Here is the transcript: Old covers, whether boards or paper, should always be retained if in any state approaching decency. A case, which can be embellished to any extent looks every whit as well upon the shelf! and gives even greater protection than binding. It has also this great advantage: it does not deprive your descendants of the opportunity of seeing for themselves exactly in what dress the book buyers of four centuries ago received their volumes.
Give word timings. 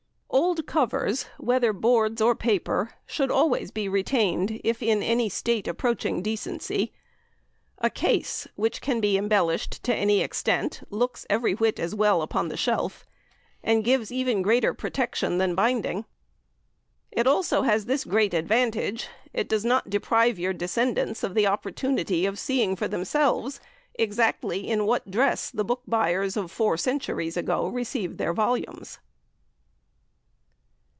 Old 0.33 0.65
covers, 0.65 1.23
whether 1.37 1.73
boards 1.73 2.21
or 2.21 2.35
paper, 2.35 2.93
should 3.05 3.29
always 3.29 3.69
be 3.69 3.89
retained 3.89 4.61
if 4.63 4.81
in 4.81 5.03
any 5.03 5.27
state 5.27 5.67
approaching 5.67 6.21
decency. 6.23 6.93
A 7.79 7.89
case, 7.89 8.47
which 8.55 8.79
can 8.79 9.01
be 9.01 9.17
embellished 9.17 9.83
to 9.83 9.93
any 9.93 10.21
extent 10.21 10.83
looks 10.89 11.25
every 11.29 11.53
whit 11.53 11.81
as 11.81 11.93
well 11.93 12.21
upon 12.21 12.47
the 12.47 12.55
shelf! 12.55 13.05
and 13.61 13.83
gives 13.83 14.09
even 14.09 14.41
greater 14.41 14.73
protection 14.73 15.37
than 15.37 15.53
binding. 15.53 16.05
It 17.11 17.25
has 17.25 17.33
also 17.33 17.61
this 17.79 18.05
great 18.05 18.33
advantage: 18.33 19.09
it 19.33 19.49
does 19.49 19.65
not 19.65 19.89
deprive 19.89 20.39
your 20.39 20.53
descendants 20.53 21.23
of 21.23 21.33
the 21.33 21.47
opportunity 21.47 22.25
of 22.25 22.39
seeing 22.39 22.77
for 22.77 22.87
themselves 22.87 23.59
exactly 23.95 24.65
in 24.65 24.85
what 24.85 25.11
dress 25.11 25.49
the 25.49 25.65
book 25.65 25.81
buyers 25.85 26.37
of 26.37 26.51
four 26.51 26.77
centuries 26.77 27.35
ago 27.35 27.67
received 27.67 28.17
their 28.17 28.33
volumes. 28.33 28.99